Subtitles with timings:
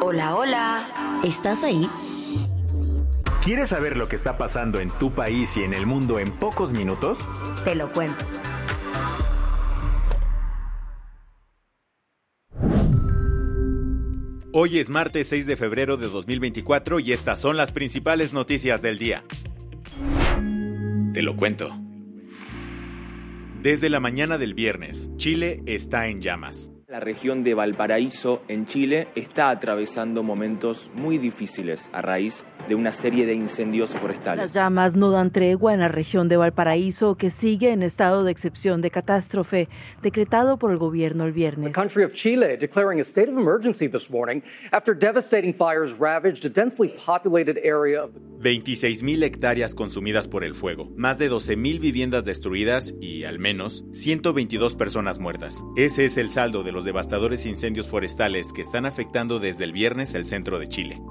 [0.00, 1.20] Hola, hola.
[1.24, 1.88] ¿Estás ahí?
[3.42, 6.72] ¿Quieres saber lo que está pasando en tu país y en el mundo en pocos
[6.72, 7.26] minutos?
[7.64, 8.24] Te lo cuento.
[14.52, 18.98] Hoy es martes 6 de febrero de 2024 y estas son las principales noticias del
[18.98, 19.24] día.
[21.14, 21.70] Te lo cuento.
[23.62, 26.70] Desde la mañana del viernes, Chile está en llamas.
[26.90, 32.90] La región de Valparaíso, en Chile, está atravesando momentos muy difíciles a raíz de una
[32.90, 34.46] serie de incendios forestales.
[34.46, 38.32] Las llamas no dan tregua en la región de Valparaíso, que sigue en estado de
[38.32, 39.68] excepción de catástrofe,
[40.02, 41.72] decretado por el gobierno el viernes.
[41.72, 46.44] The country of Chile declaring a state of emergency this morning after devastating fires ravaged
[46.44, 48.10] a densely populated area of
[48.40, 54.76] 26.000 hectáreas consumidas por el fuego, más de 12.000 viviendas destruidas y, al menos, 122
[54.76, 55.62] personas muertas.
[55.76, 60.14] Ese es el saldo de los devastadores incendios forestales que están afectando desde el viernes
[60.14, 61.02] el centro de Chile.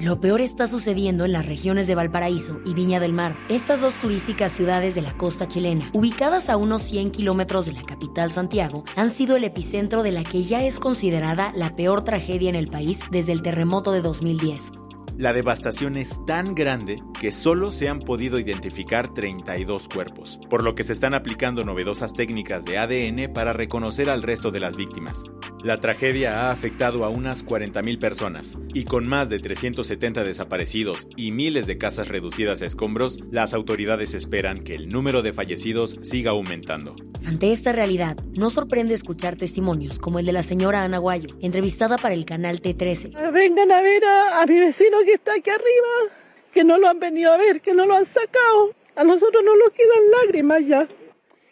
[0.00, 3.94] Lo peor está sucediendo en las regiones de Valparaíso y Viña del Mar, estas dos
[3.94, 8.84] turísticas ciudades de la costa chilena, ubicadas a unos 100 kilómetros de la capital Santiago,
[8.94, 12.68] han sido el epicentro de la que ya es considerada la peor tragedia en el
[12.68, 14.70] país desde el terremoto de 2010.
[15.16, 20.74] La devastación es tan grande que solo se han podido identificar 32 cuerpos, por lo
[20.74, 25.24] que se están aplicando novedosas técnicas de ADN para reconocer al resto de las víctimas.
[25.64, 31.32] La tragedia ha afectado a unas 40.000 personas, y con más de 370 desaparecidos y
[31.32, 36.30] miles de casas reducidas a escombros, las autoridades esperan que el número de fallecidos siga
[36.30, 36.94] aumentando.
[37.26, 41.98] Ante esta realidad, no sorprende escuchar testimonios como el de la señora Ana Guayo, entrevistada
[41.98, 43.32] para el canal T13.
[43.32, 46.14] Vengan a ver a, a mi vecino que está aquí arriba,
[46.58, 48.74] que no lo han venido a ver, que no lo han sacado.
[48.96, 50.88] A nosotros no nos quedan lágrimas ya,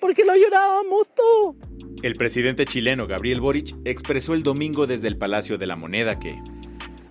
[0.00, 1.54] porque lo llorábamos todo.
[2.02, 6.34] El presidente chileno Gabriel Boric expresó el domingo desde el Palacio de la Moneda que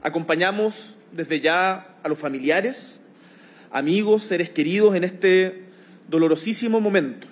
[0.02, 0.76] Acompañamos
[1.14, 2.76] desde ya a los familiares,
[3.72, 5.64] amigos, seres queridos en este
[6.10, 7.28] dolorosísimo momento.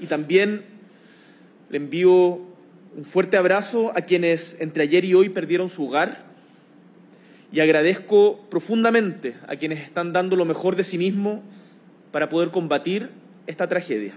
[0.00, 0.64] Y también
[1.68, 2.40] le envío
[2.96, 6.27] un fuerte abrazo a quienes entre ayer y hoy perdieron su hogar
[7.52, 11.42] y agradezco profundamente a quienes están dando lo mejor de sí mismo
[12.12, 13.10] para poder combatir
[13.46, 14.14] esta tragedia.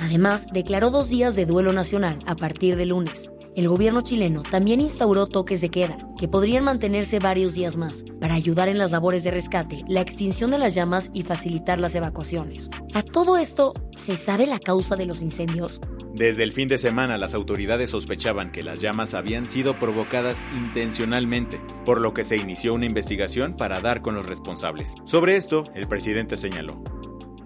[0.00, 3.30] Además, declaró dos días de duelo nacional a partir de lunes.
[3.54, 8.34] El gobierno chileno también instauró toques de queda, que podrían mantenerse varios días más, para
[8.34, 12.70] ayudar en las labores de rescate, la extinción de las llamas y facilitar las evacuaciones.
[12.94, 15.80] A todo esto, ¿se sabe la causa de los incendios?
[16.14, 21.58] Desde el fin de semana las autoridades sospechaban que las llamas habían sido provocadas intencionalmente,
[21.86, 24.94] por lo que se inició una investigación para dar con los responsables.
[25.06, 26.84] Sobre esto, el presidente señaló.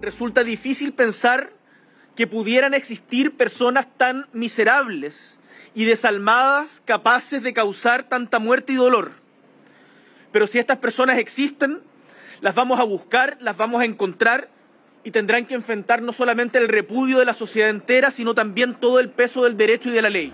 [0.01, 1.53] Resulta difícil pensar
[2.17, 5.15] que pudieran existir personas tan miserables
[5.73, 9.13] y desalmadas capaces de causar tanta muerte y dolor.
[10.33, 11.79] Pero si estas personas existen,
[12.41, 14.49] las vamos a buscar, las vamos a encontrar
[15.03, 18.99] y tendrán que enfrentar no solamente el repudio de la sociedad entera, sino también todo
[18.99, 20.33] el peso del derecho y de la ley.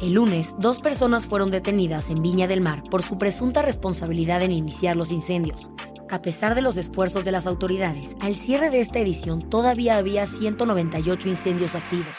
[0.00, 4.50] El lunes, dos personas fueron detenidas en Viña del Mar por su presunta responsabilidad en
[4.50, 5.70] iniciar los incendios.
[6.10, 10.26] A pesar de los esfuerzos de las autoridades, al cierre de esta edición todavía había
[10.26, 12.18] 198 incendios activos.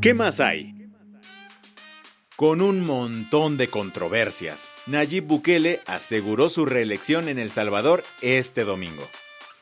[0.00, 0.81] ¿Qué más hay?
[2.36, 9.02] Con un montón de controversias, Nayib Bukele aseguró su reelección en El Salvador este domingo.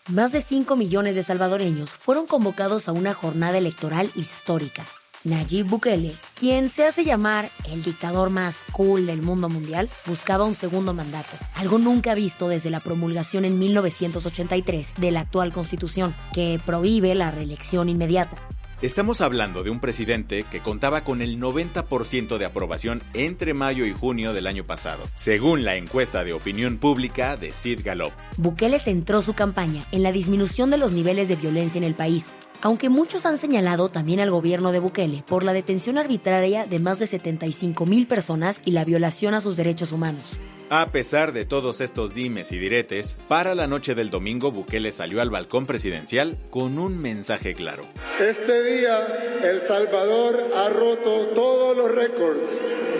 [0.09, 4.87] Más de 5 millones de salvadoreños fueron convocados a una jornada electoral histórica.
[5.25, 10.55] Nayib Bukele, quien se hace llamar el dictador más cool del mundo mundial, buscaba un
[10.55, 16.61] segundo mandato, algo nunca visto desde la promulgación en 1983 de la actual constitución, que
[16.65, 18.37] prohíbe la reelección inmediata.
[18.83, 23.93] Estamos hablando de un presidente que contaba con el 90% de aprobación entre mayo y
[23.93, 28.13] junio del año pasado, según la encuesta de opinión pública de Sid Gallup.
[28.39, 32.33] Bukele centró su campaña en la disminución de los niveles de violencia en el país,
[32.63, 36.99] aunque muchos han señalado también al gobierno de Bukele por la detención arbitraria de más
[37.01, 40.41] de 75 mil personas y la violación a sus derechos humanos.
[40.73, 45.21] A pesar de todos estos dimes y diretes, para la noche del domingo Bukele salió
[45.21, 47.83] al balcón presidencial con un mensaje claro.
[48.21, 49.05] Este día
[49.43, 52.49] El Salvador ha roto todos los récords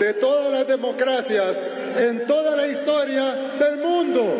[0.01, 1.55] de todas las democracias
[1.95, 4.35] en toda la historia del mundo.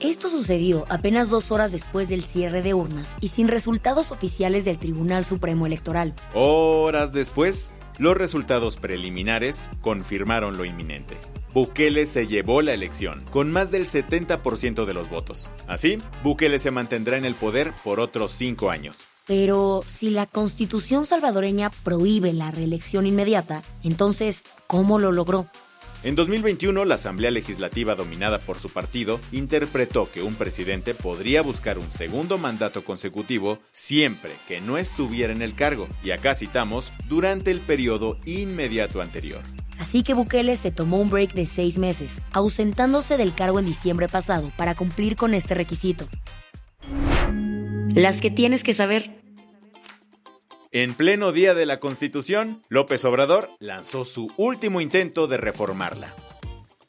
[0.00, 4.78] Esto sucedió apenas dos horas después del cierre de urnas y sin resultados oficiales del
[4.78, 6.14] Tribunal Supremo Electoral.
[6.34, 11.16] Horas después, los resultados preliminares confirmaron lo inminente.
[11.54, 15.50] Bukele se llevó la elección, con más del 70% de los votos.
[15.66, 19.06] Así, Bukele se mantendrá en el poder por otros cinco años.
[19.26, 25.48] Pero si la constitución salvadoreña prohíbe la reelección inmediata, entonces, ¿cómo lo logró?
[26.04, 31.76] En 2021, la Asamblea Legislativa dominada por su partido interpretó que un presidente podría buscar
[31.76, 37.50] un segundo mandato consecutivo siempre que no estuviera en el cargo, y acá citamos, durante
[37.50, 39.42] el periodo inmediato anterior.
[39.80, 44.08] Así que Bukele se tomó un break de seis meses, ausentándose del cargo en diciembre
[44.08, 46.08] pasado para cumplir con este requisito.
[47.92, 49.17] Las que tienes que saber.
[50.70, 56.14] En pleno día de la Constitución, López Obrador lanzó su último intento de reformarla.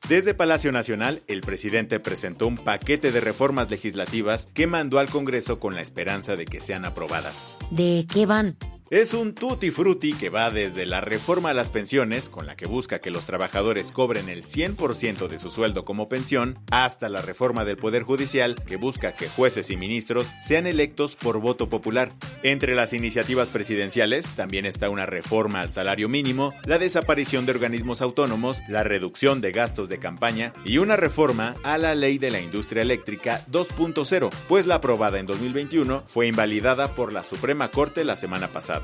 [0.09, 5.59] Desde Palacio Nacional, el presidente presentó un paquete de reformas legislativas que mandó al Congreso
[5.59, 7.39] con la esperanza de que sean aprobadas.
[7.71, 8.57] ¿De qué van?
[8.91, 12.65] Es un tutti frutti que va desde la reforma a las pensiones, con la que
[12.65, 17.65] busca que los trabajadores cobren el 100% de su sueldo como pensión, hasta la reforma
[17.65, 22.11] del Poder Judicial, que busca que jueces y ministros sean electos por voto popular.
[22.41, 28.01] Entre las iniciativas presidenciales también está una reforma al salario mínimo, la desaparición de organismos
[28.01, 32.41] autónomos, la reducción de gastos de campaña y una reforma a la ley de la
[32.41, 38.15] industria eléctrica 2.0, pues la aprobada en 2021 fue invalidada por la Suprema Corte la
[38.15, 38.78] semana pasada.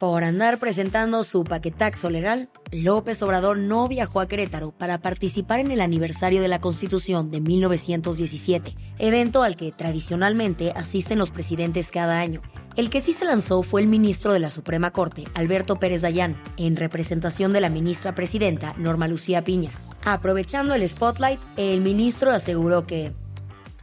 [0.00, 5.70] Por andar presentando su paquetaxo legal, López Obrador no viajó a Querétaro para participar en
[5.70, 12.18] el aniversario de la Constitución de 1917, evento al que tradicionalmente asisten los presidentes cada
[12.18, 12.40] año.
[12.76, 16.40] El que sí se lanzó fue el ministro de la Suprema Corte, Alberto Pérez Dayán,
[16.56, 19.72] en representación de la ministra presidenta Norma Lucía Piña.
[20.06, 23.12] Aprovechando el spotlight, el ministro aseguró que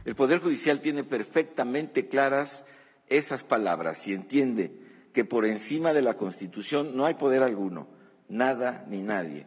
[0.04, 2.64] el Poder Judicial tiene perfectamente claras
[3.08, 4.72] esas palabras y entiende
[5.12, 7.88] que por encima de la Constitución no hay poder alguno,
[8.28, 9.46] nada ni nadie.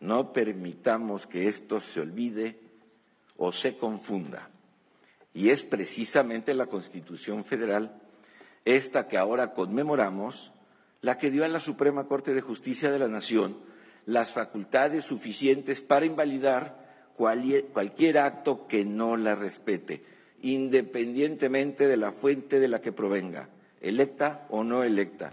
[0.00, 2.58] No permitamos que esto se olvide
[3.36, 4.50] o se confunda.
[5.32, 8.00] Y es precisamente la Constitución Federal,
[8.64, 10.52] esta que ahora conmemoramos,
[11.00, 13.58] la que dio a la Suprema Corte de Justicia de la Nación
[14.06, 16.84] las facultades suficientes para invalidar
[17.16, 20.04] cualquier acto que no la respete
[20.46, 23.48] independientemente de la fuente de la que provenga,
[23.80, 25.30] electa o no electa.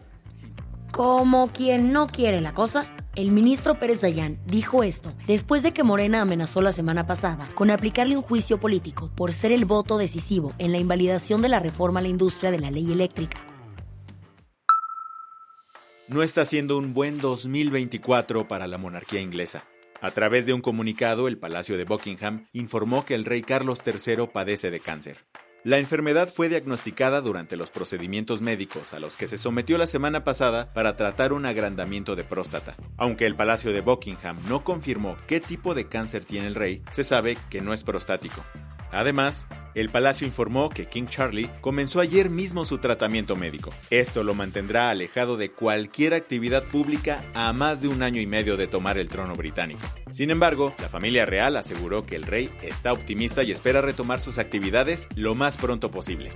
[0.91, 5.83] Como quien no quiere la cosa, el ministro Pérez Dayán dijo esto después de que
[5.83, 10.53] Morena amenazó la semana pasada con aplicarle un juicio político por ser el voto decisivo
[10.57, 13.39] en la invalidación de la reforma a la industria de la ley eléctrica.
[16.07, 19.63] No está siendo un buen 2024 para la monarquía inglesa.
[20.03, 24.27] A través de un comunicado, el Palacio de Buckingham informó que el rey Carlos III
[24.33, 25.19] padece de cáncer.
[25.63, 30.25] La enfermedad fue diagnosticada durante los procedimientos médicos a los que se sometió la semana
[30.25, 32.75] pasada para tratar un agrandamiento de próstata.
[32.97, 37.05] Aunque el Palacio de Buckingham no confirmó qué tipo de cáncer tiene el rey, se
[37.05, 38.43] sabe que no es prostático.
[38.93, 43.71] Además, el palacio informó que King Charlie comenzó ayer mismo su tratamiento médico.
[43.89, 48.55] Esto lo mantendrá alejado de cualquier actividad pública a más de un año y medio
[48.55, 49.81] de tomar el trono británico.
[50.11, 54.37] Sin embargo, la familia real aseguró que el rey está optimista y espera retomar sus
[54.37, 56.31] actividades lo más pronto posible.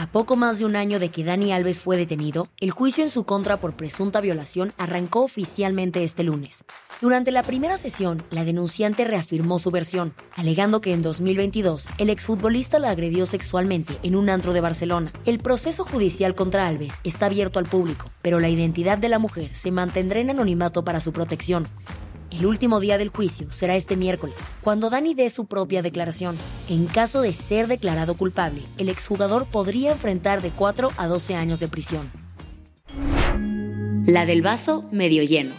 [0.00, 3.10] A poco más de un año de que Dani Alves fue detenido, el juicio en
[3.10, 6.64] su contra por presunta violación arrancó oficialmente este lunes.
[7.02, 12.78] Durante la primera sesión, la denunciante reafirmó su versión, alegando que en 2022 el exfutbolista
[12.78, 15.12] la agredió sexualmente en un antro de Barcelona.
[15.26, 19.54] El proceso judicial contra Alves está abierto al público, pero la identidad de la mujer
[19.54, 21.68] se mantendrá en anonimato para su protección.
[22.30, 26.36] El último día del juicio será este miércoles, cuando Dani dé su propia declaración.
[26.68, 31.60] En caso de ser declarado culpable, el exjugador podría enfrentar de 4 a 12 años
[31.60, 32.10] de prisión.
[34.06, 35.54] La del vaso medio lleno.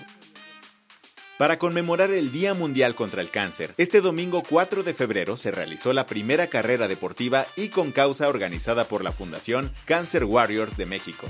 [1.38, 5.92] Para conmemorar el Día Mundial contra el Cáncer, este domingo 4 de febrero se realizó
[5.92, 11.28] la primera carrera deportiva y con causa organizada por la Fundación Cancer Warriors de México.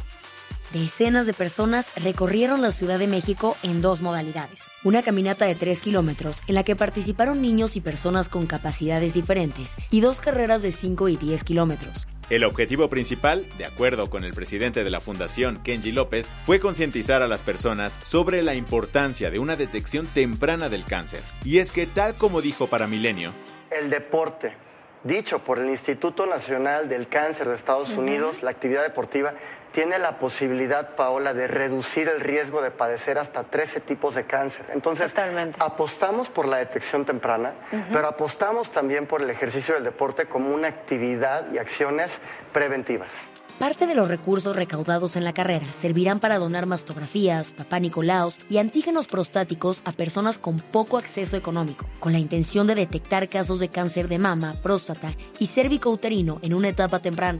[0.73, 4.69] Decenas de personas recorrieron la Ciudad de México en dos modalidades.
[4.85, 9.75] Una caminata de 3 kilómetros en la que participaron niños y personas con capacidades diferentes
[9.89, 12.07] y dos carreras de 5 y 10 kilómetros.
[12.29, 17.21] El objetivo principal, de acuerdo con el presidente de la fundación, Kenji López, fue concientizar
[17.21, 21.21] a las personas sobre la importancia de una detección temprana del cáncer.
[21.43, 23.33] Y es que tal como dijo para Milenio,
[23.69, 24.53] el deporte,
[25.03, 29.33] dicho por el Instituto Nacional del Cáncer de Estados Unidos, la actividad deportiva
[29.73, 34.65] tiene la posibilidad, Paola, de reducir el riesgo de padecer hasta 13 tipos de cáncer.
[34.73, 35.11] Entonces,
[35.59, 37.53] apostamos por la detección temprana,
[37.91, 42.11] pero apostamos también por el ejercicio del deporte como una actividad y acciones
[42.53, 43.09] preventivas.
[43.61, 48.57] Parte de los recursos recaudados en la carrera servirán para donar mastografías, papá Nicolaos y
[48.57, 53.69] antígenos prostáticos a personas con poco acceso económico, con la intención de detectar casos de
[53.69, 57.39] cáncer de mama, próstata y cérvico-uterino en una etapa temprana.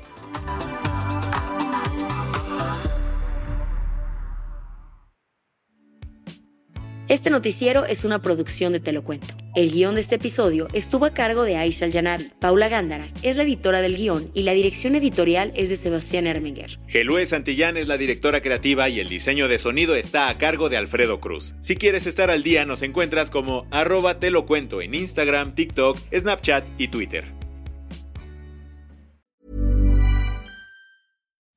[7.11, 9.27] Este noticiero es una producción de Te lo cuento.
[9.53, 12.29] El guion de este episodio estuvo a cargo de Aisha Yanabi.
[12.39, 16.79] Paula Gándara es la editora del guion y la dirección editorial es de Sebastián Erminger.
[16.87, 20.77] Gelúe Santillán es la directora creativa y el diseño de sonido está a cargo de
[20.77, 21.53] Alfredo Cruz.
[21.59, 26.63] Si quieres estar al día, nos encuentras como arroba te cuento en Instagram, TikTok, Snapchat
[26.77, 27.40] y Twitter.